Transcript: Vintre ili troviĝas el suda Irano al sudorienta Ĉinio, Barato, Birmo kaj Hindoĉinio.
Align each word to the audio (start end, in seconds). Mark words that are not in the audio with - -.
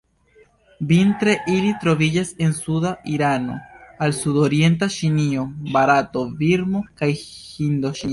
Vintre 0.91 1.33
ili 1.55 1.67
troviĝas 1.83 2.31
el 2.45 2.55
suda 2.59 2.93
Irano 3.17 3.57
al 4.07 4.15
sudorienta 4.21 4.89
Ĉinio, 4.95 5.45
Barato, 5.77 6.25
Birmo 6.41 6.83
kaj 7.03 7.11
Hindoĉinio. 7.21 8.09